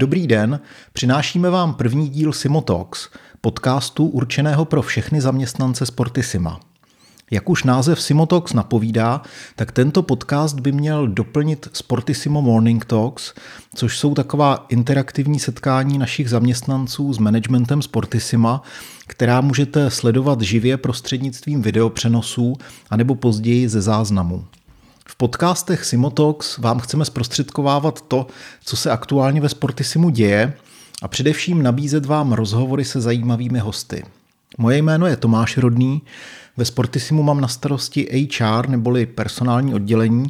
[0.00, 0.60] Dobrý den,
[0.92, 3.08] přinášíme vám první díl Simotox,
[3.40, 6.60] podcastu určeného pro všechny zaměstnance Sportisima.
[7.30, 9.22] Jak už název Simotox napovídá,
[9.56, 13.34] tak tento podcast by měl doplnit Sportissimo Morning Talks,
[13.74, 18.62] což jsou taková interaktivní setkání našich zaměstnanců s managementem Sportissima,
[19.06, 22.56] která můžete sledovat živě prostřednictvím videopřenosů
[22.90, 24.44] anebo později ze záznamu.
[25.10, 28.26] V podcastech Simotox vám chceme zprostředkovávat to,
[28.64, 30.52] co se aktuálně ve Sportissimu děje
[31.02, 34.04] a především nabízet vám rozhovory se zajímavými hosty.
[34.58, 36.02] Moje jméno je Tomáš Rodný,
[36.56, 40.26] ve Sportissimu mám na starosti HR neboli personální oddělení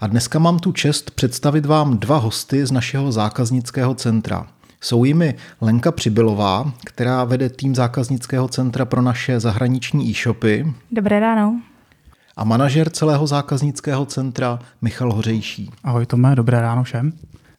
[0.00, 4.46] a dneska mám tu čest představit vám dva hosty z našeho zákaznického centra.
[4.80, 10.74] Jsou jimi Lenka Přibylová, která vede tým zákaznického centra pro naše zahraniční e-shopy.
[10.90, 11.60] Dobré ráno.
[12.36, 15.70] A manažer celého zákaznického centra Michal Hořejší.
[15.84, 17.12] Ahoj Tome, dobré ráno všem.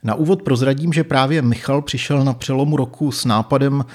[0.04, 3.86] Na úvod prozradím, že právě Michal přišel na přelomu roku s nápadem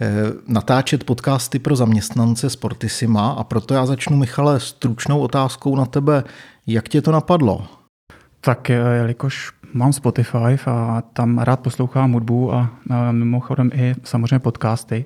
[0.00, 0.12] eh,
[0.48, 6.24] natáčet podcasty pro zaměstnance Sportisima a proto já začnu, Michale, stručnou otázkou na tebe.
[6.66, 7.66] Jak tě to napadlo?
[8.40, 12.70] Tak eh, jelikož mám Spotify a tam rád poslouchám hudbu a
[13.10, 15.04] mimochodem i samozřejmě podcasty,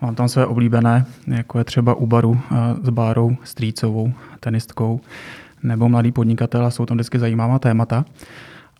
[0.00, 5.00] Mám tam své oblíbené, jako je třeba u baru eh, s Bárou Strýcovou, tenistkou,
[5.62, 8.04] nebo mladý podnikatel a jsou tam vždycky zajímavá témata.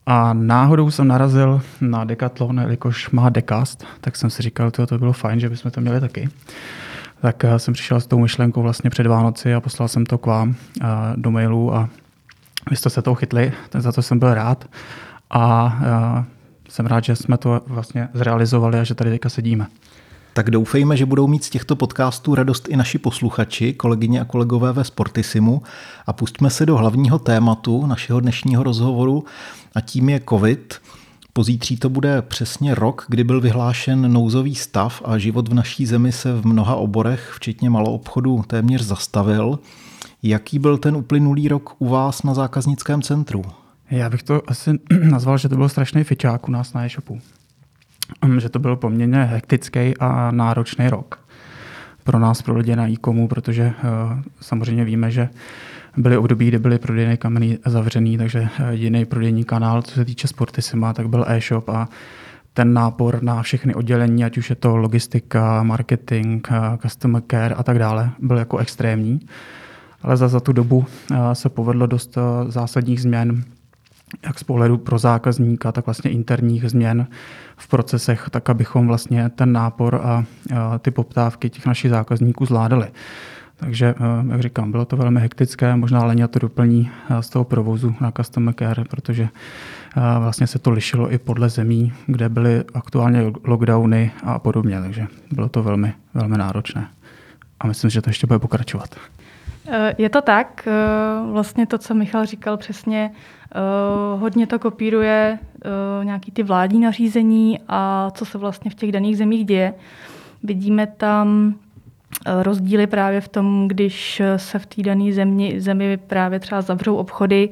[0.07, 4.99] A náhodou jsem narazil na Decathlon, jelikož má Decast, tak jsem si říkal, to, to
[4.99, 6.29] bylo fajn, že bychom to měli taky.
[7.21, 10.27] Tak eh, jsem přišel s tou myšlenkou vlastně před Vánoci a poslal jsem to k
[10.27, 11.89] vám eh, do mailu a
[12.71, 14.65] vy jste se toho chytli, za to jsem byl rád.
[15.31, 15.79] A
[16.69, 19.67] jsem rád, že jsme to vlastně zrealizovali a že tady teďka sedíme.
[20.39, 24.73] Tak doufejme, že budou mít z těchto podcastů radost i naši posluchači, kolegyně a kolegové
[24.73, 25.63] ve Sportisimu
[26.07, 29.25] a pustíme se do hlavního tématu našeho dnešního rozhovoru
[29.75, 30.75] a tím je COVID.
[31.33, 36.13] Pozítří to bude přesně rok, kdy byl vyhlášen nouzový stav a život v naší zemi
[36.13, 39.59] se v mnoha oborech, včetně maloobchodu, téměř zastavil.
[40.23, 43.43] Jaký byl ten uplynulý rok u vás na zákaznickém centru?
[43.91, 44.71] Já bych to asi
[45.11, 47.21] nazval, že to byl strašný fičák u nás na e-shopu.
[48.25, 51.19] Hm, že to byl poměrně hektický a náročný rok
[52.05, 55.29] pro nás, pro lidi na e-komu, protože uh, samozřejmě víme, že
[55.97, 60.29] byly období, kdy byly prodejné kameny zavřený, takže eh, jediný prodejní kanál, co se týče
[60.29, 61.89] Sportisima, tak byl e-shop a
[62.53, 67.63] ten nápor na všechny oddělení, ať už je to logistika, marketing, eh, customer care a
[67.63, 69.21] tak dále, byl jako extrémní.
[70.03, 70.87] Ale za, za tu dobu
[71.33, 73.45] se povedlo dost zásadních změn
[74.23, 77.07] jak z pohledu pro zákazníka, tak vlastně interních změn
[77.57, 80.25] v procesech, tak abychom vlastně ten nápor a,
[80.79, 82.89] ty poptávky těch našich zákazníků zvládali.
[83.57, 83.95] Takže,
[84.31, 88.55] jak říkám, bylo to velmi hektické, možná Leně to doplní z toho provozu na Customer
[88.55, 89.29] Care, protože
[90.19, 95.49] vlastně se to lišilo i podle zemí, kde byly aktuálně lockdowny a podobně, takže bylo
[95.49, 96.89] to velmi, velmi náročné.
[97.61, 98.97] A myslím, že to ještě bude pokračovat.
[99.71, 103.11] Eh, je to tak, eh, vlastně to, co Michal říkal přesně,
[103.55, 103.59] eh,
[104.19, 105.39] hodně to kopíruje
[106.03, 109.75] nějaký ty vládní nařízení a co se vlastně v těch daných zemích děje.
[110.43, 111.55] Vidíme tam
[112.43, 117.49] rozdíly právě v tom, když se v té dané zemi, zemi právě třeba zavřou obchody,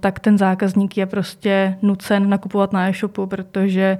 [0.00, 3.98] tak ten zákazník je prostě nucen nakupovat na e-shopu, protože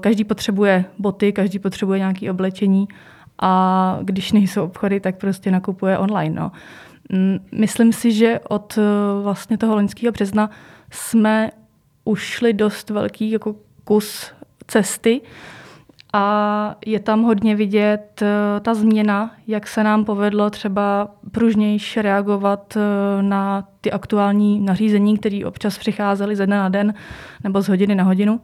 [0.00, 2.88] každý potřebuje boty, každý potřebuje nějaké oblečení
[3.38, 6.40] a když nejsou obchody, tak prostě nakupuje online.
[6.40, 6.52] No.
[7.12, 8.82] Mm, myslím si, že od eh,
[9.22, 10.50] vlastně toho loňského března
[10.90, 11.50] jsme
[12.04, 13.54] ušli dost velký jako
[13.84, 14.32] kus
[14.66, 15.20] cesty
[16.12, 22.76] a je tam hodně vidět eh, ta změna, jak se nám povedlo třeba pružnější reagovat
[22.76, 26.94] eh, na ty aktuální nařízení, které občas přicházely ze dne na den
[27.44, 28.40] nebo z hodiny na hodinu.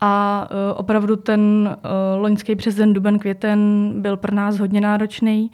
[0.00, 5.50] A e, opravdu ten e, loňský březen, duben, květen byl pro nás hodně náročný.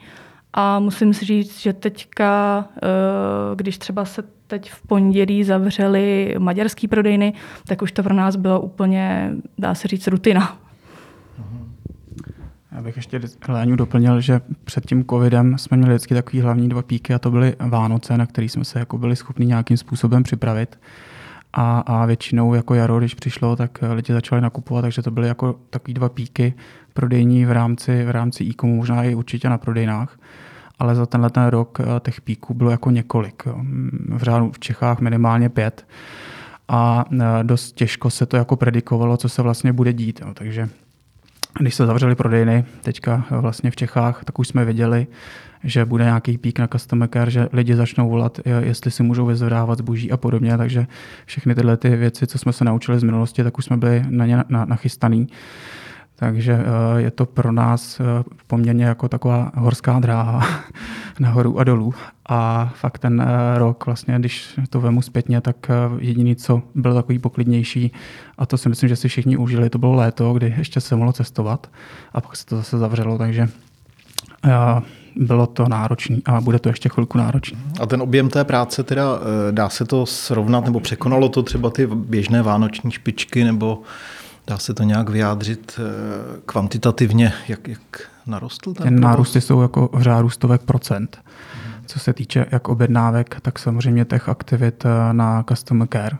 [0.53, 6.87] A musím si říct, že teďka, e, když třeba se teď v pondělí zavřely maďarský
[6.87, 7.33] prodejny,
[7.67, 10.57] tak už to pro nás bylo úplně, dá se říct, rutina.
[12.71, 16.81] Já bych ještě Léňu doplnil, že před tím covidem jsme měli vždycky takový hlavní dva
[16.81, 20.79] píky a to byly Vánoce, na který jsme se jako byli schopni nějakým způsobem připravit.
[21.59, 25.55] A, a většinou jako jaro, když přišlo, tak lidi začali nakupovat, takže to byly jako
[25.69, 26.53] takový dva píky
[26.93, 30.19] prodejní v rámci, v rámci e-comu, možná i určitě na prodejnách.
[30.79, 33.43] Ale za tenhle ten rok eh, těch píků bylo jako několik.
[34.09, 35.87] V řádu v Čechách minimálně pět.
[36.67, 40.21] A eh, dost těžko se to jako predikovalo, co se vlastně bude dít.
[40.33, 40.69] Takže
[41.59, 45.07] když se zavřely prodejny teďka vlastně v Čechách, tak už jsme viděli,
[45.63, 49.77] že bude nějaký pík na customer care, že lidi začnou volat, jestli si můžou vyzvedávat
[49.77, 50.87] zboží a podobně, takže
[51.25, 54.25] všechny tyhle ty věci, co jsme se naučili z minulosti, tak už jsme byli na
[54.25, 55.27] ně nachystaný.
[56.19, 58.03] Takže eh, je to pro nás eh,
[58.47, 60.47] poměrně jako taková horská dráha
[61.19, 61.93] nahoru a dolů.
[62.29, 65.55] A fakt ten eh, rok, vlastně, když to vemu zpětně, tak
[65.99, 67.91] jediný, co bylo takový poklidnější,
[68.37, 71.13] a to si myslím, že si všichni užili, to bylo léto, kdy ještě se mohlo
[71.13, 71.69] cestovat
[72.13, 73.49] a pak se to zase zavřelo, takže
[75.19, 77.59] bylo to náročné a bude to ještě chvilku náročné.
[77.79, 79.03] A ten objem té práce teda
[79.51, 83.81] dá se to srovnat nebo překonalo to třeba ty běžné vánoční špičky nebo
[84.47, 87.79] Dá se to nějak vyjádřit eh, kvantitativně, jak, jak
[88.25, 91.17] narostl ten, ten nárůsty jsou jako v řádu stovek procent.
[91.85, 96.17] Co se týče jak objednávek, tak samozřejmě těch aktivit eh, na customer care,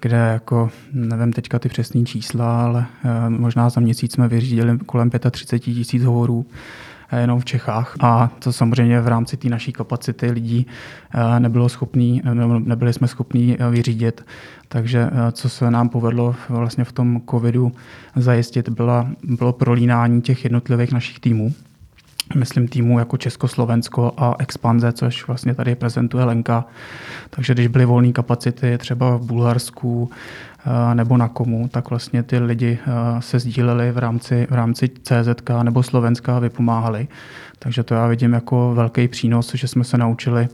[0.00, 5.10] kde jako, nevím teďka ty přesné čísla, ale eh, možná za měsíc jsme vyřídili kolem
[5.30, 6.46] 35 tisíc hovorů
[7.18, 7.96] jenom v Čechách.
[8.00, 10.66] A to samozřejmě v rámci té naší kapacity lidí
[11.38, 12.22] nebylo schopný,
[12.58, 14.24] nebyli jsme schopní vyřídit.
[14.68, 17.72] Takže eh, co se nám povedlo vlastně v tom covidu
[18.16, 21.54] zajistit, byla, bylo prolínání těch jednotlivých našich týmů.
[22.34, 26.64] Myslím týmu jako Československo a Expanze, což vlastně tady prezentuje Lenka.
[27.30, 32.38] Takže když byly volné kapacity třeba v Bulharsku eh, nebo na komu, tak vlastně ty
[32.38, 37.08] lidi eh, se sdíleli v rámci, v rámci CZK nebo Slovenska a vypomáhali.
[37.58, 40.48] Takže to já vidím jako velký přínos, že jsme se naučili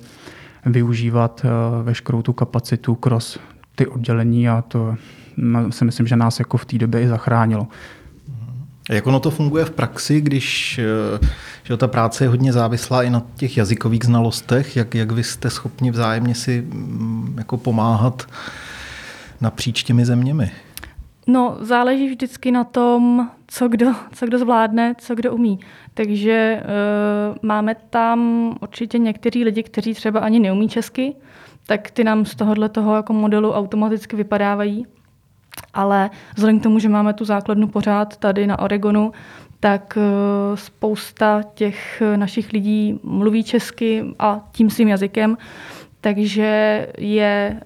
[0.67, 1.47] využívat
[1.83, 3.39] veškerou tu kapacitu cross
[3.75, 4.97] ty oddělení a to
[5.71, 7.69] si myslím, že nás jako v té době i zachránilo.
[8.91, 11.29] Jak ono to funguje v praxi, když eh,
[11.65, 15.51] že ta práce je hodně závislá i na těch jazykových znalostech, jak, jak vy jste
[15.51, 18.27] schopni vzájemně si mm, jako pomáhat
[19.41, 20.51] napříč těmi zeměmi?
[21.27, 25.61] No, záleží vždycky na tom, co kdo, co kdo zvládne, co kdo umí.
[25.95, 31.15] Takže uh, máme tam určitě někteří lidi, kteří třeba ani neumí česky,
[31.67, 34.87] tak ty nám z tohohle toho jako modelu automaticky vypadávají.
[35.75, 39.13] Ale vzhledem k tomu, že máme tu základnu pořád tady na Oregonu,
[39.61, 45.37] tak eh, spousta těch našich lidí mluví česky a tím svým jazykem.
[46.03, 47.61] Takže je,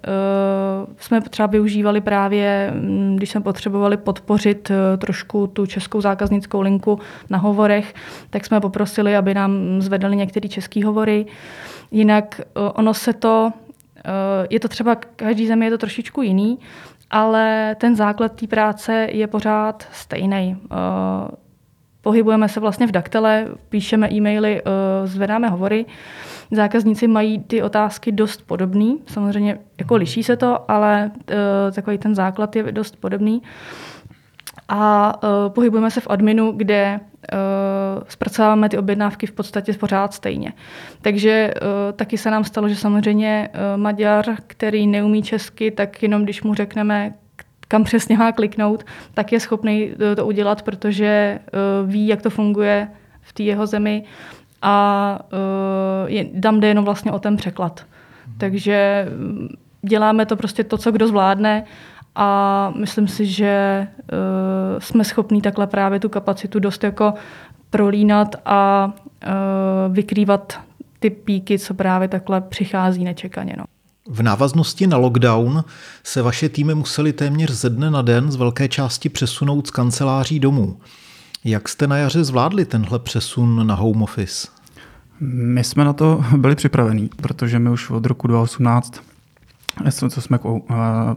[0.86, 6.98] uh, jsme třeba využívali právě, mm, když jsme potřebovali podpořit trošku tu českou zákaznickou linku
[7.30, 7.94] na hovorech,
[8.30, 11.26] tak jsme poprosili, aby nám zvedali některé české hovory.
[11.90, 12.40] Jinak
[12.74, 13.52] ono se to
[14.04, 16.58] Eh, je to třeba, každý zemi je to trošičku jiný,
[17.14, 20.56] ale ten základ té práce je pořád stejný.
[20.62, 20.76] Eh,
[22.00, 25.86] pohybujeme se vlastně v daktele, píšeme e-maily, eh, zvedáme hovory.
[26.50, 29.00] Zákazníci mají ty otázky dost podobný.
[29.06, 31.10] Samozřejmě jako liší se to, ale
[31.74, 33.42] takový ten základ je dost podobný.
[34.68, 35.12] A
[35.48, 37.00] pohybujeme se v adminu, kde
[38.08, 40.52] zpracováváme ty objednávky v podstatě pořád stejně.
[41.02, 46.24] Takže uh, taky se nám stalo, že samozřejmě uh, Maďar, který neumí česky, tak jenom
[46.24, 47.14] když mu řekneme,
[47.68, 48.84] kam přesně má kliknout,
[49.14, 51.38] tak je schopný to udělat, protože
[51.86, 52.88] ví, jak to funguje
[53.20, 54.04] v té jeho zemi
[54.62, 55.18] a
[56.06, 57.84] je, tam jde jenom vlastně o ten překlad.
[58.26, 58.34] Hmm.
[58.38, 59.48] Takže mm,
[59.82, 61.64] děláme to prostě to, co kdo zvládne
[62.14, 67.14] a myslím si, že uh, jsme schopní takhle právě tu kapacitu dost jako
[67.70, 68.92] prolínat a
[69.26, 70.60] uh, vykrývat
[70.98, 73.54] ty píky, co právě takhle přichází nečekaně.
[73.58, 73.64] No.
[74.08, 75.64] V návaznosti na lockdown
[76.02, 80.40] se vaše týmy museli téměř ze dne na den z velké části přesunout z kanceláří
[80.40, 80.80] domů.
[81.44, 84.48] Jak jste na jaře zvládli tenhle přesun na home office?
[85.20, 89.13] My jsme na to byli připravení, protože my už od roku 2018
[90.08, 90.38] co jsme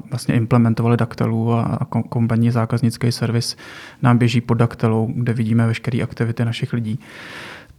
[0.10, 3.58] vlastně implementovali Daktelu a kompanii zákaznický servis
[4.02, 7.00] nám běží pod Daktelou, kde vidíme veškeré aktivity našich lidí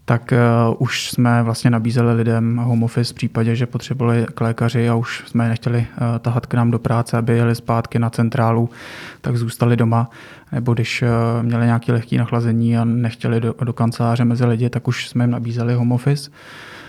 [0.08, 0.32] tak
[0.68, 4.94] uh, už jsme vlastně nabízeli lidem home office v případě, že potřebovali k lékaři a
[4.94, 8.70] už jsme je nechtěli uh, tahat k nám do práce, aby jeli zpátky na centrálu,
[9.20, 10.10] tak zůstali doma.
[10.52, 11.04] Nebo když
[11.42, 15.30] měli nějaké lehké nachlazení a nechtěli do, do kanceláře mezi lidi, tak už jsme jim
[15.30, 16.30] nabízeli home office.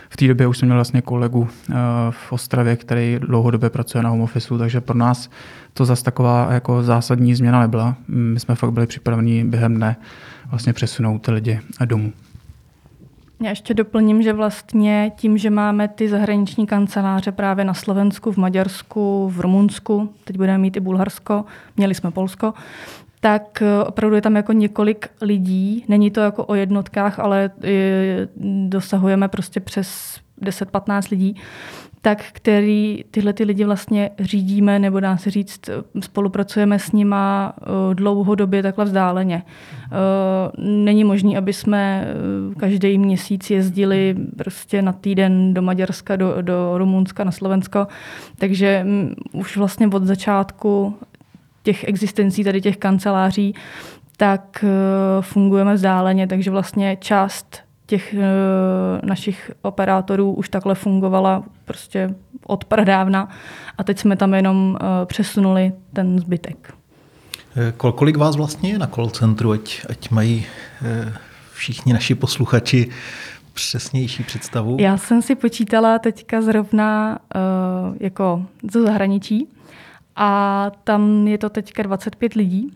[0.09, 1.73] V té době už jsem měl vlastně kolegu eh,
[2.09, 5.29] v Ostravě, který dlouhodobě pracuje na home office, takže pro nás
[5.73, 7.95] to zase taková jako zásadní změna nebyla.
[8.07, 9.95] My jsme fakt byli připraveni během dne
[10.49, 12.13] vlastně přesunout ty lidi domů.
[13.41, 18.37] Já ještě doplním, že vlastně tím, že máme ty zahraniční kanceláře právě na Slovensku, v
[18.37, 21.45] Maďarsku, v Rumunsku, teď budeme mít i Bulharsko,
[21.77, 22.53] měli jsme Polsko,
[23.19, 25.85] tak eh, opravdu je tam jako několik lidí.
[25.87, 27.51] Není to jako o jednotkách, ale
[28.67, 31.35] dosahujeme prostě přes 10-15 lidí,
[32.01, 37.95] tak který tyhle ty lidi vlastně řídíme, nebo dá se říct, spolupracujeme s nima eh,
[37.95, 39.43] dlouhodobě takhle vzdáleně.
[39.45, 39.91] Eh,
[40.57, 46.77] není možné, aby jsme eh, každý měsíc jezdili prostě na týden do Maďarska, do, do
[46.77, 47.87] Rumunska, na Slovensko,
[48.37, 50.95] takže mm, už vlastně od začátku
[51.69, 53.55] těch existencí tady těch kanceláří,
[54.17, 54.65] tak
[55.21, 58.21] fungujeme vzdáleně, takže vlastně část těch uh,
[59.09, 62.09] našich operátorů už takhle fungovala prostě
[62.45, 63.29] od pradávna
[63.77, 66.73] a teď jsme tam jenom uh, přesunuli ten zbytek.
[67.55, 70.45] Eh, kolik vás vlastně je na call centru, ať, ať mají
[71.53, 72.89] všichni naši posluchači
[73.53, 74.77] přesnější představu?
[74.79, 79.47] Já jsem si počítala teďka zrovna uh, jako ze zahraničí
[80.19, 82.73] a tam je to teďka 25 lidí.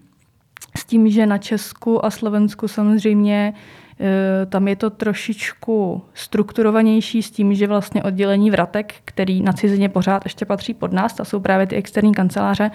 [0.77, 3.53] S tím, že na Česku a Slovensku samozřejmě
[3.99, 9.89] Eh, tam je to trošičku strukturovanější s tím, že vlastně oddělení vratek, který na cizině
[9.89, 12.71] pořád ještě patří pod nás, to jsou právě ty externí kanceláře,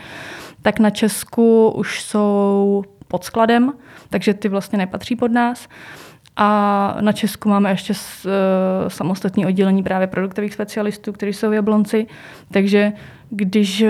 [0.62, 3.72] tak na Česku už jsou pod skladem,
[4.10, 5.68] takže ty vlastně nepatří pod nás.
[6.36, 8.30] A na Česku máme ještě uh,
[8.88, 12.06] samostatné oddělení právě produktových specialistů, kteří jsou v Jablonci.
[12.50, 12.92] Takže
[13.30, 13.88] když uh,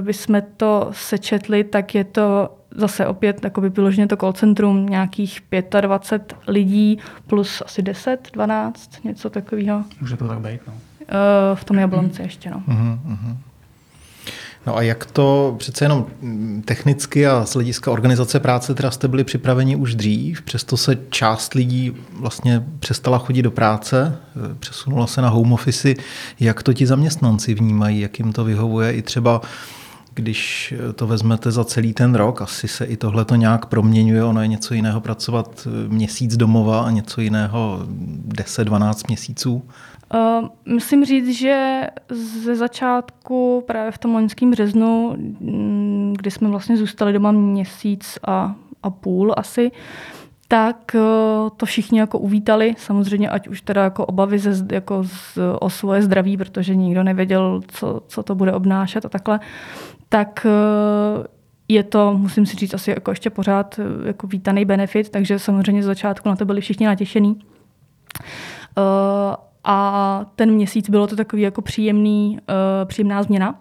[0.00, 5.40] bychom to sečetli, tak je to zase opět by vyloženě to call centrum, nějakých
[5.80, 9.84] 25 lidí plus asi 10, 12, něco takového.
[10.00, 10.72] Může to tak být, no.
[10.72, 10.78] Uh,
[11.54, 12.62] v tom Jablonci ještě, no.
[12.68, 13.36] Uh-huh, uh-huh.
[14.66, 16.06] No a jak to přece jenom
[16.64, 21.54] technicky a z hlediska organizace práce teda jste byli připraveni už dřív, přesto se část
[21.54, 25.94] lidí vlastně přestala chodit do práce, eh, přesunula se na home office.
[26.40, 29.40] Jak to ti zaměstnanci vnímají, jak jim to vyhovuje i třeba
[30.14, 34.24] když to vezmete za celý ten rok, asi se i tohle to nějak proměňuje.
[34.24, 37.86] Ono je něco jiného pracovat měsíc domova a něco jiného
[38.28, 39.68] 10-12 měsíců.
[40.14, 46.76] Uh, musím říct, že ze začátku právě v tom loňském březnu, mm, kdy jsme vlastně
[46.76, 49.70] zůstali doma měsíc a, a půl asi,
[50.48, 55.38] tak uh, to všichni jako uvítali, samozřejmě ať už teda jako obavy ze, jako z,
[55.60, 59.40] o svoje zdraví, protože nikdo nevěděl, co, co to bude obnášet a takhle,
[60.08, 61.24] tak uh,
[61.68, 65.86] je to, musím si říct, asi jako ještě pořád jako vítaný benefit, takže samozřejmě z
[65.86, 67.40] začátku na to byli všichni natěšení.
[69.64, 73.60] A ten měsíc bylo to takový jako příjemný, uh, příjemná změna.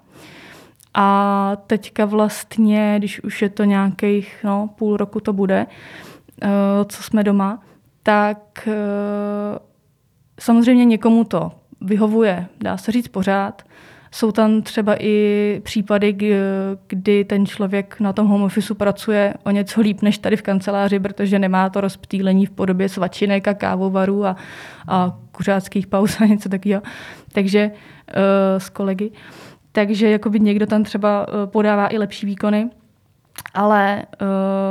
[0.93, 5.65] A teďka vlastně, když už je to nějakých no, půl roku to bude,
[6.43, 6.49] uh,
[6.87, 7.63] co jsme doma,
[8.03, 8.73] tak uh,
[10.39, 11.51] samozřejmě někomu to
[11.83, 13.61] vyhovuje, dá se říct pořád.
[14.11, 16.17] Jsou tam třeba i případy,
[16.87, 20.99] kdy ten člověk na tom home office pracuje o něco líp než tady v kanceláři,
[20.99, 24.35] protože nemá to rozptýlení v podobě svačinek a kávovarů a,
[24.87, 26.81] a kuřáckých pauz a něco takového.
[27.31, 28.21] Takže uh,
[28.57, 29.11] s kolegy.
[29.71, 32.69] Takže jakoby někdo tam třeba uh, podává i lepší výkony,
[33.53, 34.27] ale uh,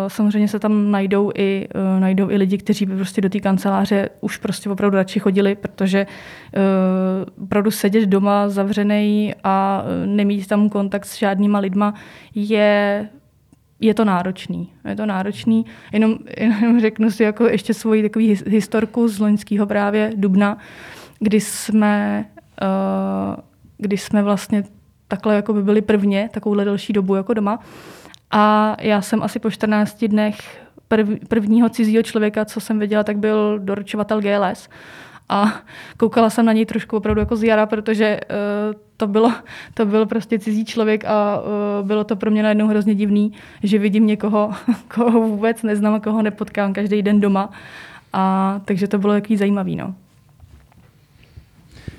[0.09, 4.09] samozřejmě se tam najdou i, uh, najdou i lidi, kteří by prostě do té kanceláře
[4.21, 11.05] už prostě opravdu radši chodili, protože uh, opravdu sedět doma zavřený a nemít tam kontakt
[11.05, 11.95] s žádnýma lidma
[12.35, 13.09] je
[13.83, 14.69] je to náročný.
[14.89, 15.67] Je to náročný.
[15.93, 20.59] Jenom, jenom řeknu si jako ještě svoji takový historku z loňského právě Dubna,
[21.19, 22.25] kdy jsme,
[22.63, 23.37] uh,
[23.79, 24.65] kdy jsme vlastně
[25.09, 27.61] takhle jako by byli prvně takovouhle delší dobu jako doma.
[28.33, 33.19] A já jsem asi po 14 dnech prv, prvního cizího člověka, co jsem viděla, tak
[33.19, 34.69] byl doručovatel GLS.
[35.29, 35.55] A
[35.97, 39.33] koukala jsem na něj trošku opravdu jako z jara, protože uh, to, bylo,
[39.75, 43.79] to byl prostě cizí člověk a uh, bylo to pro mě najednou hrozně divný, že
[43.79, 44.53] vidím někoho,
[44.95, 47.51] koho vůbec neznám koho nepotkám každý den doma.
[48.13, 49.77] A, takže to bylo takový zajímavý.
[49.77, 49.95] No.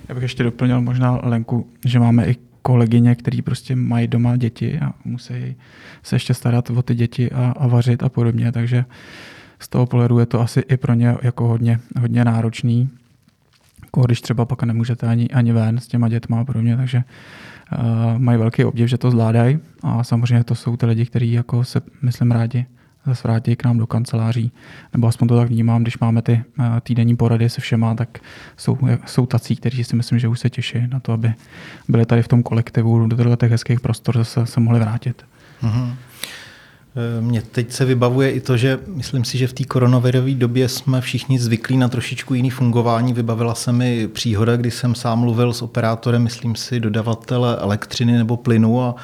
[0.10, 4.80] Já bych ještě doplnil možná Lenku, že máme i kolegyně, který prostě mají doma děti
[4.80, 5.56] a musí
[6.04, 8.86] se ještě starat o ty děti a, a vařit a podobně, takže
[9.60, 12.90] z toho pohledu je to asi i pro ně jako hodně, hodně náročný,
[13.84, 18.20] jako když třeba pak nemůžete ani, ani ven s těma dětma a podobně, takže uh,
[18.20, 19.60] mají velký obdiv, že to zvládají.
[19.84, 22.66] A samozřejmě to jsou ty lidi, kteří jako se, myslím, rádi
[23.06, 24.52] zase vrátí k nám do kanceláří,
[24.94, 28.20] nebo aspoň to tak vnímám, když máme ty eh, týdenní porady se všema, tak
[28.58, 31.34] jsou, jsou tací, kteří si myslím, že už se těší na to, aby
[31.88, 35.26] byli tady v tom kolektivu do těch hezkých prostor zase se mohli vrátit.
[35.64, 35.94] Mm-hmm.
[37.22, 41.02] Mně teď se vybavuje i to, že myslím si, že v té koronavirové době jsme
[41.02, 43.14] všichni zvyklí na trošičku jiný fungování.
[43.14, 48.38] Vybavila se mi příhoda, kdy jsem sám mluvil s operátorem, myslím si, dodavatele elektřiny nebo
[48.38, 48.96] plynu a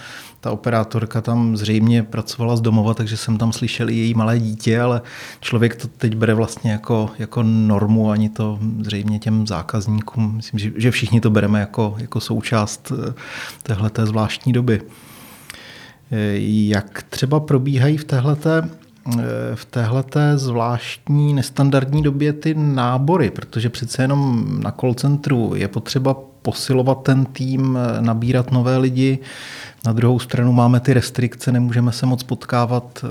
[0.41, 4.81] ta operátorka tam zřejmě pracovala z domova, takže jsem tam slyšel i její malé dítě,
[4.81, 5.01] ale
[5.41, 10.35] člověk to teď bere vlastně jako, jako normu, ani to zřejmě těm zákazníkům.
[10.35, 13.13] Myslím, že, že všichni to bereme jako, jako součást eh,
[13.63, 14.81] téhleté zvláštní doby.
[16.11, 16.17] Eh,
[16.67, 18.69] jak třeba probíhají v téhleté
[19.55, 26.15] v téhleté zvláštní nestandardní době ty nábory, protože přece jenom na call centru je potřeba
[26.41, 29.19] posilovat ten tým, nabírat nové lidi.
[29.85, 33.09] Na druhou stranu máme ty restrikce, nemůžeme se moc potkávat uh,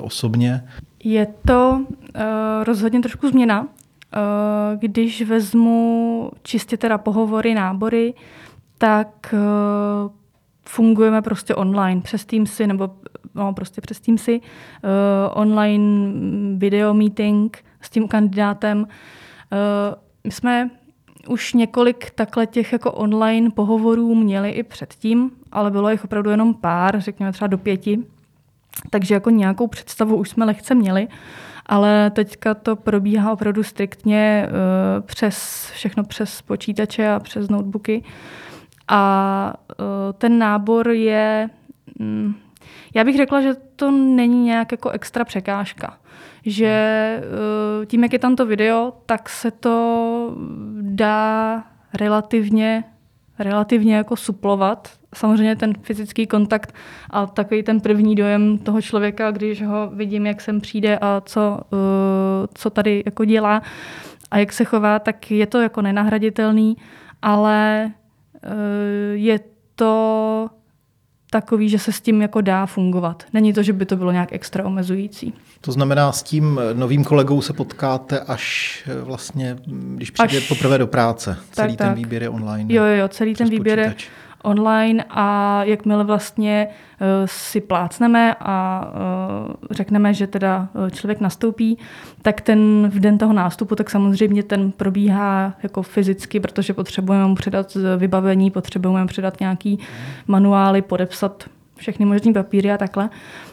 [0.00, 0.64] osobně.
[1.04, 2.22] Je to uh,
[2.64, 3.60] rozhodně trošku změna.
[3.60, 3.68] Uh,
[4.78, 8.14] když vezmu čistě teda pohovory, nábory,
[8.78, 9.34] tak
[10.64, 12.90] fungujeme prostě online přes Teamsy nebo
[13.34, 16.12] no, prostě přes Teamsy, uh, online
[16.56, 18.78] video meeting s tím kandidátem.
[18.78, 18.86] Uh,
[20.24, 20.70] my jsme
[21.28, 26.54] už několik takhle těch jako online pohovorů měli i předtím, ale bylo jich opravdu jenom
[26.54, 27.98] pár, řekněme třeba do pěti.
[28.90, 31.08] Takže jako nějakou představu už jsme lehce měli,
[31.66, 38.04] ale teďka to probíhá opravdu striktně uh, přes všechno přes počítače a přes notebooky.
[38.88, 39.84] A uh,
[40.18, 41.50] ten nábor je,
[42.00, 42.34] um,
[42.94, 45.98] já bych řekla, že to není nějak jako extra překážka.
[46.46, 50.36] Že eh, tím, jak je tam to video, tak se to
[50.98, 51.64] dá
[51.94, 52.84] relativně
[53.38, 54.90] relativně jako suplovat.
[55.14, 56.74] Samozřejmě ten fyzický kontakt
[57.10, 61.60] a takový ten první dojem toho člověka, když ho vidím, jak sem přijde a co,
[61.72, 63.62] eh, co tady jako dělá
[64.30, 66.76] a jak se chová, tak je to jako nenahraditelný,
[67.22, 67.90] ale
[68.42, 68.48] eh,
[69.14, 69.40] je
[69.74, 70.50] to
[71.30, 73.24] takový, že se s tím jako dá fungovat.
[73.32, 75.32] Není to, že by to bylo nějak extra omezující.
[75.60, 80.48] To znamená, s tím novým kolegou se potkáte až eh, vlastně, když přijde až...
[80.48, 81.36] poprvé do práce.
[81.52, 81.96] Celý tak, ten tak.
[81.96, 82.74] výběr je online.
[82.74, 83.94] Jo, jo, celý ten výběr je
[84.42, 88.86] online a jakmile vlastně uh, si plácneme a
[89.48, 91.78] uh, řekneme, že teda člověk nastoupí,
[92.22, 97.34] tak ten v den toho nástupu, tak samozřejmě ten probíhá jako fyzicky, protože potřebujeme mu
[97.34, 99.78] předat vybavení, potřebujeme předat nějaký
[100.26, 101.44] manuály, podepsat
[101.76, 103.10] všechny možné papíry a takhle.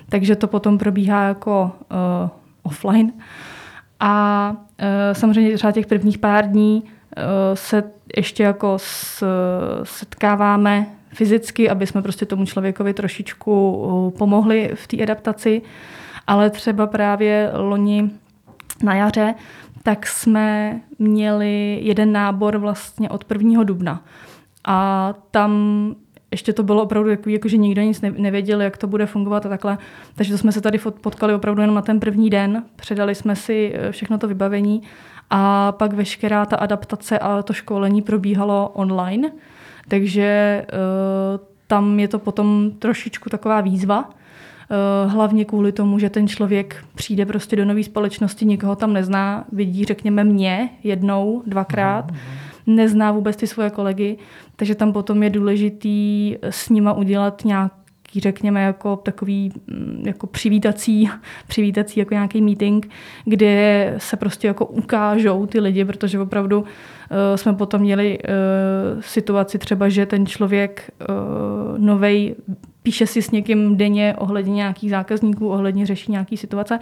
[0.10, 2.30] Takže to potom probíhá jako uh,
[2.64, 3.14] offline.
[4.00, 6.84] A uh, samozřejmě třeba těch prvních pár dní
[7.54, 7.84] se
[8.18, 9.24] ještě jako s,
[9.84, 15.62] setkáváme fyzicky, aby jsme prostě tomu člověkovi trošičku pomohli v té adaptaci.
[16.28, 18.10] Ale třeba právě loni
[18.84, 19.36] na jaře,
[19.84, 23.64] tak jsme měli jeden nábor vlastně od 1.
[23.64, 24.04] dubna.
[24.68, 25.52] A tam
[26.32, 29.50] ještě to bylo opravdu takový, jako že nikdo nic nevěděl, jak to bude fungovat a
[29.50, 29.78] takhle.
[30.16, 33.74] Takže to jsme se tady potkali opravdu jenom na ten první den, předali jsme si
[33.76, 34.82] eh, všechno to vybavení
[35.30, 39.32] a pak veškerá ta adaptace a to školení probíhalo online.
[39.88, 46.28] Takže uh, tam je to potom trošičku taková výzva, uh, hlavně kvůli tomu, že ten
[46.28, 52.12] člověk přijde prostě do nové společnosti, nikoho tam nezná, vidí, řekněme, mě jednou, dvakrát,
[52.68, 54.18] nezná vůbec ty svoje kolegy,
[54.56, 57.46] takže tam potom je důležitý s nima udělat
[58.16, 61.10] nějaký, řekněme, jako takový mm, jako přivítací,
[61.48, 62.90] přivítací jako nějaký meeting,
[63.26, 66.66] kde se prostě jako ukážou ty lidi, protože opravdu uh,
[67.36, 72.36] jsme potom měli uh, situaci třeba, že ten člověk uh, novej
[72.84, 76.80] píše si s někým denně ohledně nějakých zákazníků, ohledně řeší nějaký situace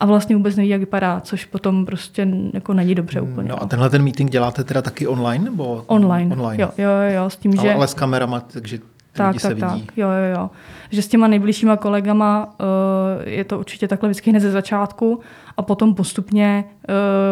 [0.00, 3.48] a vlastně vůbec neví, jak vypadá, což potom prostě jako není dobře úplně.
[3.48, 3.68] No a no.
[3.68, 5.44] tenhle ten meeting děláte teda taky online?
[5.44, 6.62] Nebo online, online.
[6.62, 7.74] Jo, jo, jo, s tím, ale, že...
[7.74, 8.78] Ale s kamerama, takže
[9.12, 9.58] tak, tak.
[9.58, 10.50] Tak, jo, jo, jo.
[10.90, 15.20] Že s těma nejbližšíma kolegama uh, je to určitě takhle vždycky hned ze začátku
[15.56, 16.64] a potom postupně,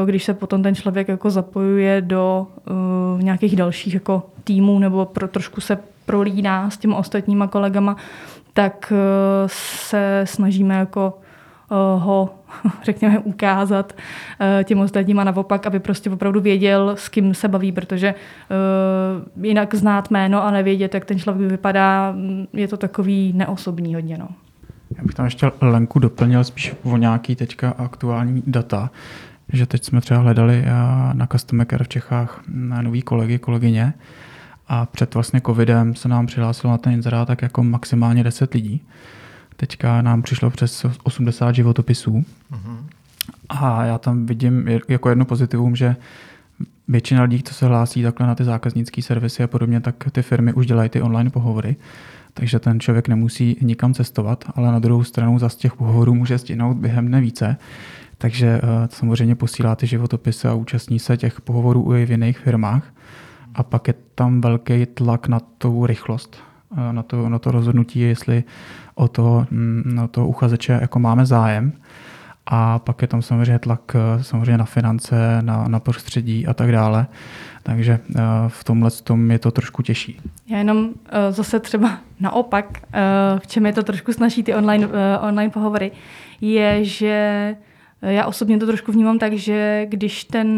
[0.03, 5.05] uh, když se potom ten člověk jako zapojuje do uh, nějakých dalších jako týmů nebo
[5.05, 7.97] pro, trošku se prolíná s těmi ostatníma kolegama,
[8.53, 8.93] tak
[9.47, 11.19] se snažíme jako
[11.99, 12.38] ho,
[12.83, 13.93] řekněme, ukázat
[14.65, 18.15] těm ostatním a naopak, aby prostě opravdu věděl, s kým se baví, protože
[19.35, 22.15] uh, jinak znát jméno a nevědět, jak ten člověk vypadá,
[22.53, 24.19] je to takový neosobní hodně.
[24.19, 24.29] No.
[24.99, 28.91] Já bych tam ještě Lenku doplnil spíš o nějaký teďka aktuální data,
[29.53, 30.65] že teď jsme třeba hledali
[31.13, 33.95] na Customer Care v Čechách na nový kolegy, kolegyně
[34.69, 38.83] a před vlastně covidem se nám přihlásilo na ten inzerát tak jako maximálně 10 lidí.
[39.61, 42.25] Teďka nám přišlo přes 80 životopisů.
[42.53, 42.77] Uh-huh.
[43.49, 45.97] A já tam vidím jako jedno pozitivum, že
[46.89, 50.53] většina lidí, co se hlásí takhle na ty zákaznické servisy a podobně, tak ty firmy
[50.53, 51.77] už dělají ty online pohovory.
[52.35, 56.77] Takže ten člověk nemusí nikam cestovat, ale na druhou stranu za těch pohovorů může stihnout
[56.77, 57.57] během dne více.
[58.19, 62.95] Takže uh, samozřejmě posílá ty životopisy a účastní se těch pohovorů i v jiných firmách.
[63.55, 66.49] A pak je tam velký tlak na tu rychlost
[66.93, 68.45] na to, na to rozhodnutí, jestli
[68.99, 71.73] o to, mm, na to uchazeče jako máme zájem.
[72.51, 77.07] A pak je tam samozřejmě tlak samozřejmě na finance, na, na prostředí a tak dále.
[77.63, 78.01] Takže
[78.49, 80.21] v tomhle tom je to trošku těžší.
[80.47, 80.89] Já jenom
[81.31, 82.65] zase třeba naopak,
[83.39, 84.89] v čem je to trošku snaží ty online,
[85.21, 85.93] online pohovory,
[86.41, 87.57] je, že
[88.03, 90.49] já osobně to trošku vnímám tak, že když ten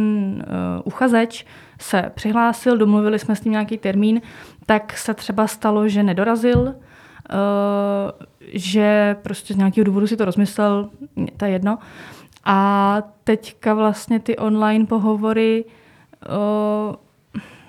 [0.85, 1.47] uchazeč
[1.81, 4.21] se přihlásil, domluvili jsme s ním nějaký termín,
[4.67, 6.75] tak se třeba stalo, že nedorazil,
[8.53, 10.91] že prostě z nějakého důvodu si to rozmyslel,
[11.37, 11.79] to je jedno.
[12.45, 15.65] A teďka vlastně ty online pohovory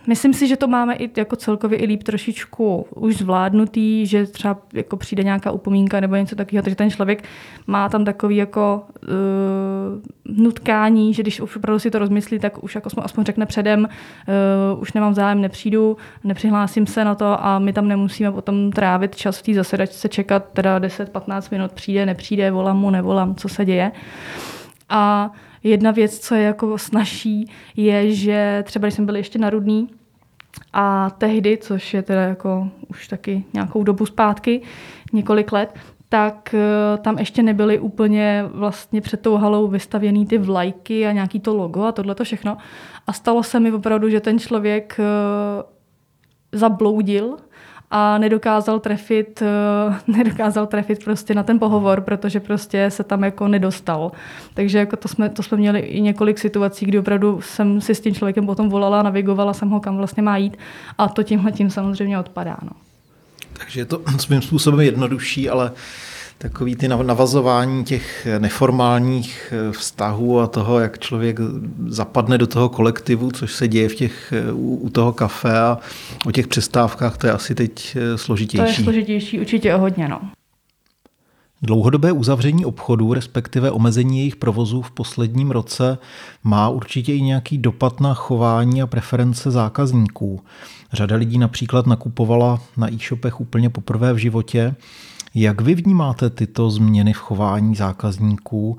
[0.08, 4.58] Myslím si, že to máme i jako celkově i líp trošičku už zvládnutý, že třeba
[4.74, 7.24] jako přijde nějaká upomínka nebo něco takového, takže ten člověk
[7.68, 12.76] má tam takový jako uh, nutkání, že když už opravdu si to rozmyslí, tak už
[12.76, 13.88] jako aspoň řekne předem,
[14.74, 19.16] uh, už nemám zájem, nepřijdu, nepřihlásím se na to a my tam nemusíme potom trávit
[19.16, 23.66] čas v té zasedačce, čekat teda 10-15 minut, přijde, nepřijde, volám mu, nevolám, co se
[23.66, 23.92] děje.
[24.90, 25.32] A
[25.64, 29.90] Jedna věc, co je jako snažší, je, že třeba když jsme byli ještě na Rudný,
[30.74, 34.62] a tehdy, což je teda jako už taky nějakou dobu zpátky,
[35.14, 35.76] několik let,
[36.10, 41.40] tak eh, tam ještě nebyly úplně vlastně před tou halou vystavěný ty vlajky a nějaký
[41.40, 42.58] to logo a tohle to všechno.
[43.08, 45.64] A stalo se mi opravdu, že ten člověk eh,
[46.52, 47.38] zabloudil
[47.92, 53.48] a nedokázal trefit, eh, nedokázal trefit prostě na ten pohovor, protože prostě se tam jako
[53.48, 54.12] nedostal.
[54.54, 58.00] Takže jako to jsme, to jsme měli i několik situací, kdy opravdu jsem si s
[58.00, 60.58] tím člověkem potom volala, navigovala jsem ho, kam vlastně má jít
[60.98, 62.58] a to tímhle tím samozřejmě odpadá.
[62.64, 62.72] No.
[63.54, 65.72] Takže je to svým způsobem jednodušší, ale
[66.42, 71.40] takový ty navazování těch neformálních eh, vztahů a toho, jak člověk
[71.88, 75.78] zapadne do toho kolektivu, což se děje v těch, eh, u, u toho kafe a
[76.26, 78.76] o těch přestávkách, to je asi teď eh, složitější.
[78.76, 80.22] To je složitější určitě o hodně, no.
[81.62, 85.98] Dlouhodobé uzavření obchodů, respektive omezení jejich provozů v posledním roce,
[86.44, 90.42] má určitě i nějaký dopad na chování a preference zákazníků.
[90.94, 94.76] Řada lidí například nakupovala na e-shopech úplně poprvé v životě
[95.36, 98.78] jak vy vnímáte tyto změny v chování zákazníků,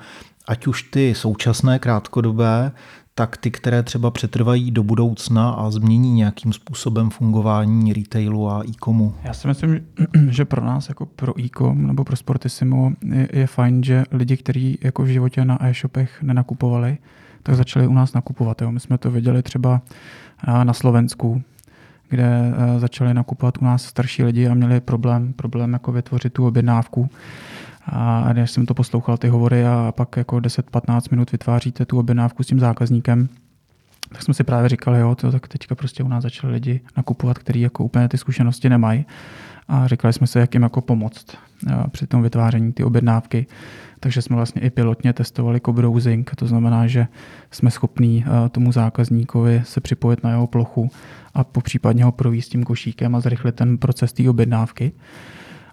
[0.48, 2.72] ať už ty současné krátkodobé,
[3.14, 9.14] tak ty, které třeba přetrvají do budoucna a změní nějakým způsobem fungování retailu a e-comu?
[9.24, 9.80] Já si myslím,
[10.28, 14.78] že pro nás, jako pro e-com nebo pro Sportissimo, je, je fajn, že lidi, kteří
[14.82, 16.98] jako v životě na e-shopech nenakupovali,
[17.42, 18.62] tak začali u nás nakupovat.
[18.62, 18.72] Jo.
[18.72, 19.82] My jsme to viděli třeba
[20.62, 21.42] na Slovensku,
[22.12, 26.46] kde eh, začali nakupovat u nás starší lidi a měli problém, problém jako vytvořit tu
[26.46, 27.10] objednávku.
[27.86, 32.42] A když jsem to poslouchal, ty hovory a pak jako 10-15 minut vytváříte tu objednávku
[32.42, 33.28] s tím zákazníkem,
[34.08, 37.38] tak jsme si právě říkali, jo, to, tak teďka prostě u nás začali lidi nakupovat,
[37.38, 39.06] kteří jako úplně ty zkušenosti nemají.
[39.68, 41.26] A říkali jsme si, jak jim jako pomoct
[41.70, 43.46] eh, při tom vytváření ty objednávky.
[44.00, 47.06] Takže jsme vlastně i pilotně testovali co-browsing, to znamená, že
[47.50, 50.90] jsme schopní eh, tomu zákazníkovi se připojit na jeho plochu
[51.34, 54.92] a po případně ho províst tím košíkem a zrychlit ten proces té objednávky.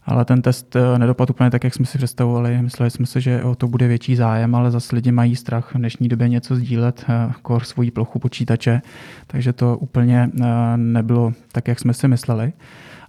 [0.05, 2.61] Ale ten test eh, nedopadl úplně tak, jak jsme si představovali.
[2.61, 5.77] Mysleli jsme si, že o to bude větší zájem, ale zase lidi mají strach v
[5.77, 7.05] dnešní době něco sdílet,
[7.41, 8.81] kor svoji plochu počítače,
[9.27, 10.29] takže to úplně
[10.75, 12.53] nebylo tak, jak jsme si mysleli.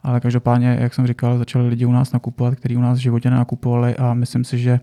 [0.02, 3.30] Ale každopádně, jak jsem říkal, začali lidi u nás nakupovat, kteří u nás v životě
[3.30, 4.80] nenakupovali a myslím si, že eh,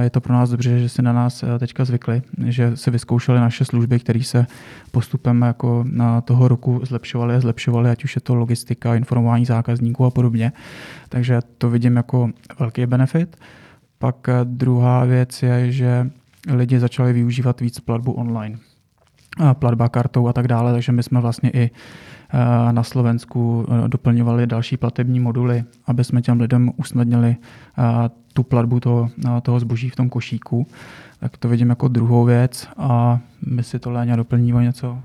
[0.00, 3.40] je to pro nás dobře, že si na nás eh, teďka zvykli, že se vyzkoušeli
[3.40, 4.46] naše služby, které se
[4.90, 10.04] postupem jako na toho roku zlepšovaly a zlepšovaly, ať už je to logistika, informování zákazníků
[10.04, 10.52] a podobně.
[11.08, 13.36] Takže to vidím jako velký benefit.
[13.98, 16.10] Pak eh, druhá věc je, že
[16.52, 18.58] lidi začali využívat víc platbu online.
[19.52, 21.70] Platba kartou a tak dále, takže my jsme vlastně i
[22.34, 27.36] Eh, na Slovensku doplňovali další platební moduly, aby jsme těm lidem usnadnili
[28.32, 29.10] tu platbu toho,
[29.42, 30.66] toho zboží v tom košíku.
[31.20, 34.98] Tak to vidím jako druhou věc a my si to Léňa doplní o něco.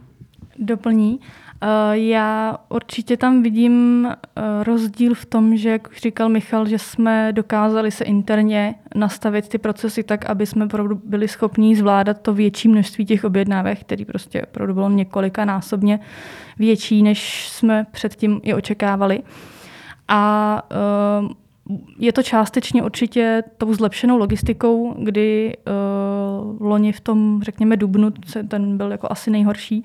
[0.60, 1.20] Doplní.
[1.62, 6.80] Eh, já určitě tam vidím eh, rozdíl v tom, že, jak už říkal Michal, že
[6.80, 10.68] jsme dokázali se interně nastavit ty procesy tak, aby jsme
[11.04, 16.00] byli schopni zvládat to větší množství těch objednávek, který prostě opravdu bylo několika násobně
[16.60, 19.24] větší, než jsme předtím i očekávali.
[20.08, 20.62] A
[21.22, 21.32] uh,
[22.00, 28.12] je to částečně určitě tou zlepšenou logistikou, kdy uh, loni v tom, řekněme, dubnu,
[28.48, 29.84] ten byl jako asi nejhorší,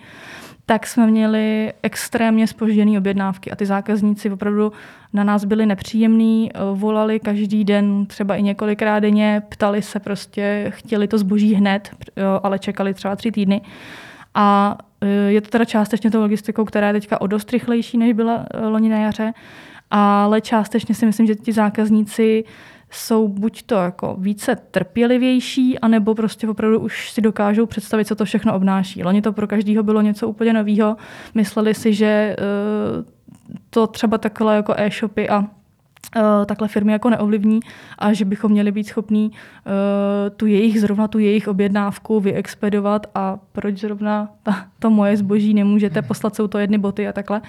[0.66, 4.72] tak jsme měli extrémně spožděné objednávky a ty zákazníci opravdu
[5.12, 10.66] na nás byli nepříjemní, eh, volali každý den, třeba i několikrát denně, ptali se prostě,
[10.68, 11.90] chtěli to zboží hned,
[12.42, 13.60] ale čekali třeba tři týdny.
[14.34, 18.12] A eh, je to teda částečně to logistikou, která je teďka o dost rychlejší, než
[18.12, 19.32] byla loni na jaře
[19.94, 22.44] ale částečně si myslím, že ti zákazníci
[22.90, 28.24] jsou buď to jako více trpělivější, anebo prostě opravdu už si dokážou představit, co to
[28.24, 29.04] všechno obnáší.
[29.04, 30.96] Loni to pro každého bylo něco úplně nového.
[31.34, 33.04] Mysleli si, že uh,
[33.70, 35.44] to třeba takhle jako e-shopy a
[36.16, 37.60] Uh, takhle firmy jako neovlivní
[37.98, 43.38] a že bychom měli být schopní uh, tu jejich, zrovna tu jejich objednávku vyexpedovat a
[43.52, 47.40] proč zrovna ta, to moje zboží nemůžete poslat, jsou to jedny boty a takhle.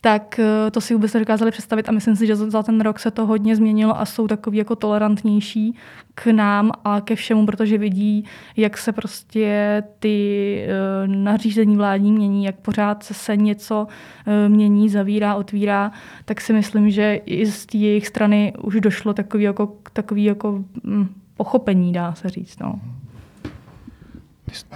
[0.00, 3.10] Tak eh, to si vůbec nedokázali představit a myslím si, že za ten rok se
[3.10, 5.76] to hodně změnilo a jsou takový jako tolerantnější
[6.14, 8.24] k nám a ke všemu, protože vidí,
[8.56, 13.86] jak se prostě ty eh, nařízení vládní mění, jak pořád se něco
[14.26, 15.92] eh, mění, zavírá, otvírá,
[16.24, 20.64] tak si myslím, že i z té jejich strany už došlo takový jako, takový jako
[20.84, 22.60] hm, pochopení, dá se říct.
[22.60, 22.80] No.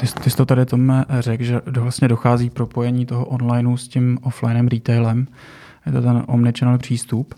[0.01, 4.19] Ty, ty jsi to tady Tome řekl, že vlastně dochází propojení toho onlineu s tím
[4.23, 5.27] offlinem retailem.
[5.87, 7.35] Je to ten omnichannel přístup.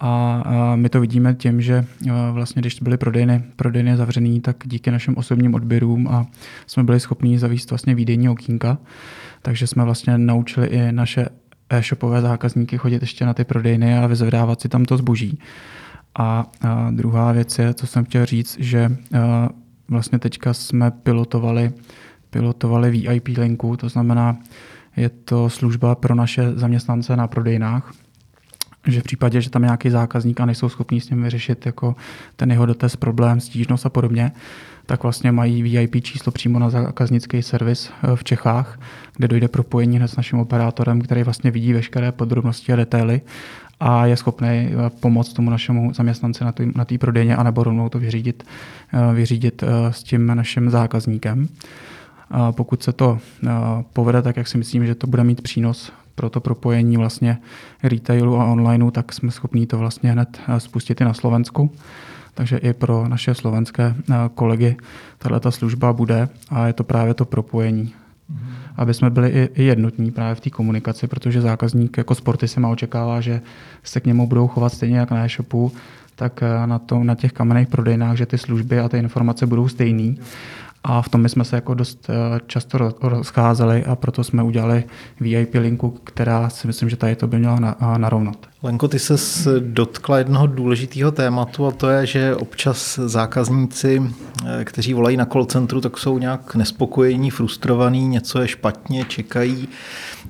[0.00, 0.42] A,
[0.76, 1.84] my to vidíme tím, že
[2.32, 6.26] vlastně když byly prodejny, prodejny zavřený, tak díky našim osobním odběrům a
[6.66, 8.78] jsme byli schopni zavíst vlastně výdejní okýnka.
[9.42, 11.26] Takže jsme vlastně naučili i naše
[11.70, 15.38] e-shopové zákazníky chodit ještě na ty prodejny a vyzvedávat si tam to zboží.
[16.18, 18.96] A, a druhá věc je, co jsem chtěl říct, že
[19.88, 21.72] vlastně teďka jsme pilotovali,
[22.30, 24.36] pilotovali VIP linku, to znamená,
[24.96, 27.92] je to služba pro naše zaměstnance na prodejnách,
[28.86, 31.96] že v případě, že tam je nějaký zákazník a nejsou schopní s ním vyřešit jako
[32.36, 34.32] ten jeho dotaz, problém, stížnost a podobně,
[34.86, 38.80] tak vlastně mají VIP číslo přímo na zákaznický servis eh, v Čechách,
[39.16, 43.20] kde dojde propojení hned s naším operátorem, který vlastně vidí veškeré podrobnosti a detaily
[43.80, 47.98] a je schopný eh, pomoct tomu našemu zaměstnanci na té na prodejně, anebo rovnou to
[47.98, 48.44] vyřídit,
[48.92, 51.48] eh, vyřídit eh, s tím naším zákazníkem.
[52.50, 53.18] Pokud se to
[53.92, 57.38] povede, tak jak si myslím, že to bude mít přínos pro to propojení vlastně
[57.82, 61.72] retailu a onlineu, tak jsme schopni to vlastně hned spustit i na Slovensku.
[62.34, 63.94] Takže i pro naše slovenské
[64.34, 64.76] kolegy
[65.18, 67.94] tahle ta služba bude a je to právě to propojení
[68.76, 72.60] aby jsme byli i, i jednotní právě v té komunikaci, protože zákazník jako sporty se
[72.60, 73.40] má očekává, že
[73.82, 75.72] se k němu budou chovat stejně jak na e-shopu,
[76.14, 79.68] tak eh, na, to, na těch kamenných prodejnách, že ty služby a ty informace budou
[79.68, 80.18] stejný.
[80.88, 84.84] A v tom my jsme se jako dost eh, často rozcházeli a proto jsme udělali
[85.20, 88.36] VIP linku, která si myslím, že tady to by měla narovnat.
[88.62, 89.14] Lenko, ty se
[89.60, 94.02] dotkla jednoho důležitého tématu a to je, že občas zákazníci,
[94.46, 99.68] eh, kteří volají na call centru, tak jsou nějak nespokojení, frustrovaní, něco je špatně, čekají.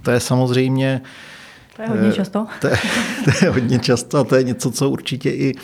[0.02, 1.00] To je samozřejmě
[1.76, 2.46] to je hodně často.
[2.60, 2.76] To je,
[3.24, 5.54] to je hodně často a to je něco, co určitě i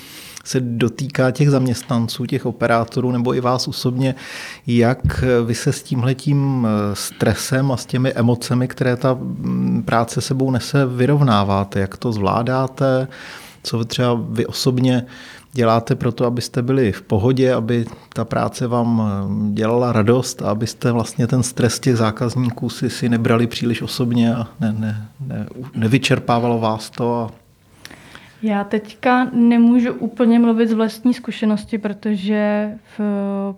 [0.44, 4.14] se dotýká těch zaměstnanců, těch operátorů nebo i vás osobně,
[4.66, 10.20] jak vy se s tímhletím eh, stresem a s těmi emocemi, které ta mm, práce
[10.20, 13.08] sebou nese, vyrovnáváte, jak to zvládáte,
[13.62, 15.06] co vy třeba vy osobně
[15.52, 20.50] děláte pro to, abyste byli v pohodě, aby ta práce vám eh, dělala radost a
[20.50, 25.46] abyste vlastně ten stres těch zákazníků si, si nebrali příliš osobně a ne, ne, ne,
[25.74, 27.41] nevyčerpávalo vás to a
[28.42, 33.00] já teďka nemůžu úplně mluvit z vlastní zkušenosti, protože v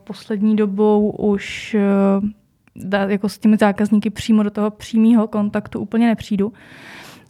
[0.04, 6.52] poslední dobou už eh, jako s těmi zákazníky přímo do toho přímého kontaktu úplně nepřijdu.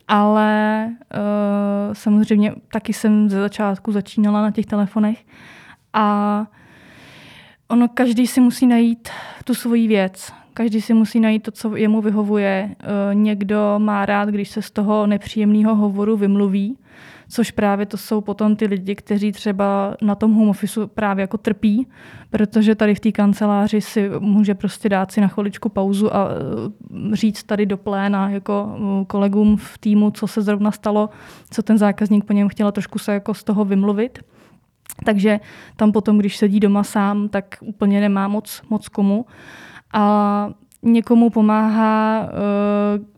[0.09, 5.25] Ale uh, samozřejmě taky jsem ze začátku začínala na těch telefonech
[5.93, 6.47] a
[7.69, 9.09] ono každý si musí najít
[9.45, 10.33] tu svoji věc.
[10.55, 12.77] Každý si musí najít to, co jemu vyhovuje.
[13.13, 16.77] Někdo má rád, když se z toho nepříjemného hovoru vymluví,
[17.29, 21.39] což právě to jsou potom ty lidi, kteří třeba na tom home office právě jako
[21.39, 21.87] trpí,
[22.31, 27.17] protože tady v té kanceláři si může prostě dát si na chviličku pauzu a e,
[27.17, 31.11] říct tady do pléna jako e, kolegům v týmu, co se zrovna stalo,
[31.51, 34.19] co ten zákazník po něm chtěl trošku se jako z toho vymluvit.
[35.05, 35.41] Takže
[35.77, 39.27] tam potom, když sedí doma sám, tak úplně nemá moc, moc komu.
[39.93, 40.51] A
[40.83, 42.29] někomu pomáhá uh,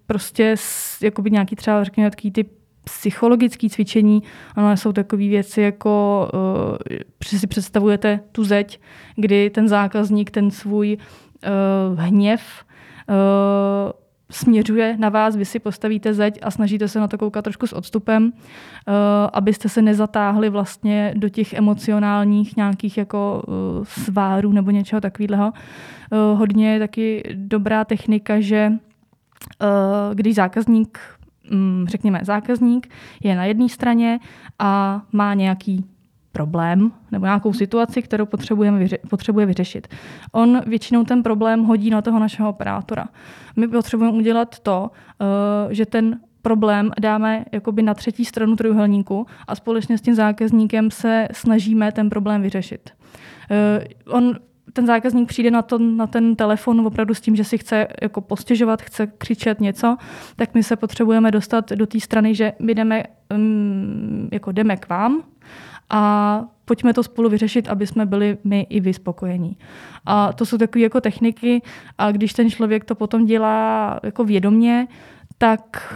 [0.06, 0.54] prostě
[1.02, 2.44] jakoby nějaký třeba, řekněme, takový ty
[2.90, 4.22] psychologické cvičení,
[4.54, 6.28] ano, jsou takové věci jako,
[7.30, 8.80] uh, si představujete tu zeď,
[9.16, 12.42] kdy ten zákazník ten svůj uh, hněv
[13.08, 13.92] uh,
[14.30, 17.72] směřuje na vás, vy si postavíte zeď a snažíte se na to koukat trošku s
[17.72, 18.32] odstupem, uh,
[19.32, 25.52] abyste se nezatáhli vlastně do těch emocionálních nějakých jako uh, svárů nebo něčeho takového.
[25.52, 28.72] Uh, hodně je taky dobrá technika, že
[30.14, 30.98] když zákazník
[31.86, 32.88] řekněme, zákazník
[33.22, 34.18] je na jedné straně
[34.58, 35.84] a má nějaký
[36.32, 39.88] problém nebo nějakou situaci, kterou potřebujeme vyře- potřebuje vyřešit.
[40.32, 43.08] On většinou ten problém hodí na toho našeho operátora.
[43.56, 49.54] My potřebujeme udělat to, uh, že ten problém dáme jakoby na třetí stranu trojuhelníku a
[49.54, 52.90] společně s tím zákazníkem se snažíme ten problém vyřešit.
[54.06, 54.34] On
[54.72, 58.20] ten zákazník přijde na, to, na ten telefon opravdu s tím, že si chce jako
[58.20, 59.96] postěžovat, chce křičet něco,
[60.36, 63.02] tak my se potřebujeme dostat do té strany, že my jdeme,
[63.34, 65.22] um, jako jdeme k vám
[65.90, 69.56] a pojďme to spolu vyřešit, aby jsme byli my i vy spokojení.
[70.06, 71.62] A to jsou takové jako techniky
[71.98, 74.88] a když ten člověk to potom dělá jako vědomně,
[75.38, 75.94] tak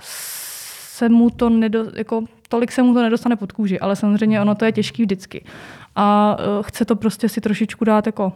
[0.00, 4.54] se mu to nedo, jako, tolik se mu to nedostane pod kůži, ale samozřejmě ono
[4.54, 5.44] to je těžký vždycky
[5.96, 8.32] a e, chce to prostě si trošičku dát jako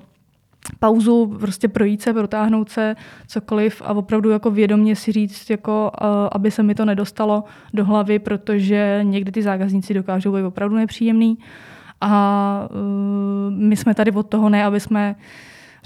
[0.79, 6.05] pauzu, prostě projít se, protáhnout se, cokoliv a opravdu jako vědomě si říct, jako, e,
[6.33, 11.39] aby se mi to nedostalo do hlavy, protože někdy ty zákazníci dokážou být opravdu nepříjemný.
[12.01, 15.15] A e, my jsme tady od toho ne, aby jsme,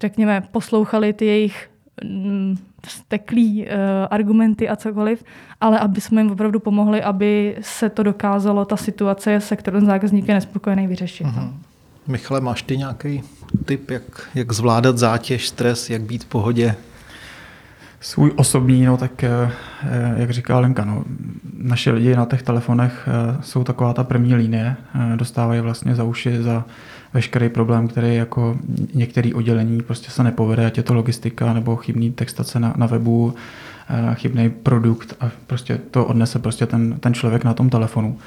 [0.00, 1.70] řekněme, poslouchali ty jejich
[2.04, 3.70] mm, steklý uh,
[4.10, 5.24] argumenty a cokoliv,
[5.60, 9.86] ale aby jsme jim opravdu pomohli, aby se to dokázalo, ta situace, se kterou ten
[9.86, 11.26] zákazník je nespokojený, vyřešit.
[11.26, 11.52] Uh-huh.
[12.06, 13.22] Michale, máš ty nějaký
[13.64, 16.76] tip, jak, jak zvládat zátěž, stres, jak být v pohodě?
[18.00, 19.50] Svůj osobní, no tak eh,
[20.16, 21.04] jak říká Lenka, no,
[21.58, 24.76] naše lidi na těch telefonech eh, jsou taková ta první linie,
[25.16, 26.64] dostávají vlastně za uši za
[27.14, 28.56] veškerý problém, který jako
[28.94, 33.34] některé oddělení prostě se nepovede, ať je to logistika nebo chybný textace na, na webu,
[33.88, 38.18] eh, chybný produkt a prostě to odnese prostě ten, ten člověk na tom telefonu.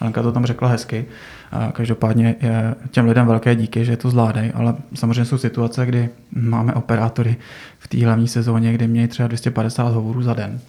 [0.00, 1.04] Alenka to tam řekla hezky.
[1.52, 6.08] A každopádně je těm lidem velké díky, že to zvládají, ale samozřejmě jsou situace, kdy
[6.32, 7.36] máme operátory
[7.78, 10.60] v té hlavní sezóně, kdy mějí třeba 250 hovorů za den.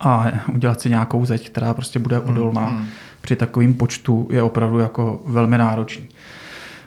[0.00, 2.86] A udělat si nějakou zeď, která prostě bude odolná hmm.
[3.20, 6.08] při takovém počtu, je opravdu jako velmi náročný.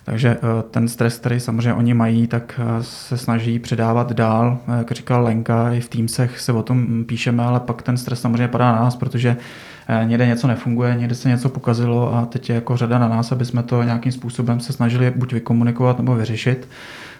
[0.05, 4.57] Takže eh, ten stres, který samozřejmě oni mají, tak eh, se snaží předávat dál.
[4.67, 8.21] Eh, jak říkal Lenka, i v Teamsech se o tom píšeme, ale pak ten stres
[8.21, 9.37] samozřejmě padá na nás, protože
[10.03, 13.45] někde něco nefunguje, někde se něco pokazilo a teď je jako řada na nás, aby
[13.45, 16.67] jsme to nějakým způsobem se snažili buď vykomunikovat nebo vyřešit.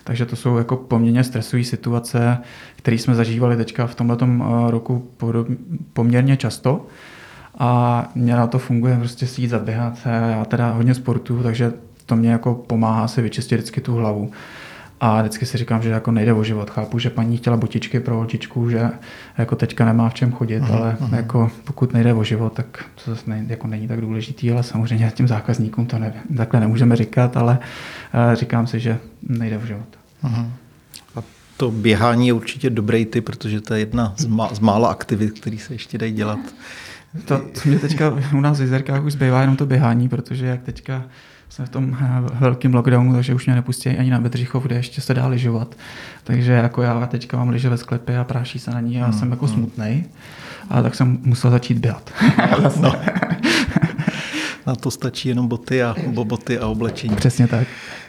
[0.03, 2.37] Takže to jsou jako poměrně stresové situace,
[2.75, 4.27] které jsme zažívali teďka v tomto
[4.67, 5.07] roku
[5.93, 6.85] poměrně často.
[7.59, 10.07] A mě na to funguje prostě si jít zaběhat.
[10.31, 11.73] Já teda hodně sportu, takže
[12.05, 14.31] to mě jako pomáhá si vyčistit vždycky tu hlavu.
[14.99, 16.69] A vždycky si říkám, že jako nejde o život.
[16.69, 18.89] Chápu, že paní chtěla botičky pro holčičku, že
[19.37, 21.15] jako teďka nemá v čem chodit, uh-huh, ale uh-huh.
[21.15, 25.11] jako pokud nejde o život, tak to zase ne, jako není tak důležitý, ale samozřejmě
[25.15, 27.59] tím zákazníkům to ne, takhle nemůžeme říkat, ale
[28.29, 29.87] uh, říkám si, že nejde o život.
[30.23, 30.47] Uh-huh.
[31.15, 31.23] A
[31.57, 35.39] to běhání je určitě dobrý typ, protože to je jedna z, má, z mála aktivit,
[35.39, 36.39] které se ještě dají dělat.
[37.25, 40.61] To, to mě teďka u nás v Jizerkách už zbývá jenom to běhání, protože jak
[40.61, 41.03] teďka
[41.53, 45.01] jsme v tom eh, velkém lockdownu, takže už mě nepustí ani na Bedřichov, kde ještě
[45.01, 45.75] se dá lyžovat.
[46.23, 49.19] Takže jako já teďka mám lyže ve sklepě a práší se na ní a hmm,
[49.19, 49.55] jsem jako hmm.
[49.55, 50.05] smutný.
[50.69, 52.11] A tak jsem musel začít běhat.
[52.81, 52.95] no.
[54.67, 57.15] Na to stačí jenom boty a, boty a oblečení.
[57.15, 57.67] Přesně tak.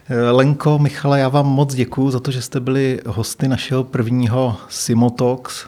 [0.09, 4.57] Eh, Lenko, Michala, já vám moc děkuji za to, že jste byli hosty našeho prvního
[4.69, 5.67] Simotox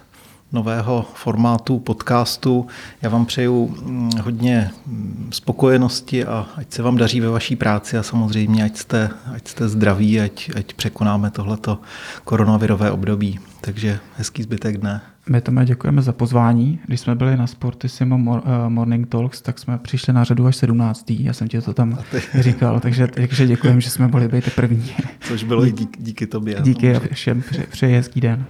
[0.56, 2.66] nového formátu podcastu.
[3.02, 7.98] Já vám přeju mm, hodně mm, spokojenosti a ať se vám daří ve vaší práci
[7.98, 11.78] a samozřejmě ať jste, ať jste zdraví, ať, ať překonáme tohleto
[12.24, 13.38] koronavirové období.
[13.60, 15.00] Takže hezký zbytek dne.
[15.28, 16.78] My tomu děkujeme za pozvání.
[16.86, 21.10] Když jsme byli na Sportissimo eh, Morning Talks, tak jsme přišli na řadu až 17.
[21.10, 21.98] Já jsem ti to tam
[22.34, 24.90] říkal, takže, takže děkujeme, že jsme byli být první.
[25.20, 26.56] Což bylo díky, díky tobě.
[26.62, 28.46] Díky a všem přeji hezký den.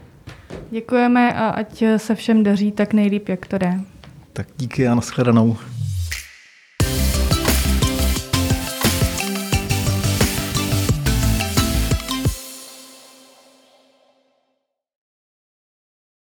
[0.71, 3.81] Děkujeme a ať se všem daří tak nejlíp, jak to jde.
[4.33, 5.57] Tak díky a nashledanou.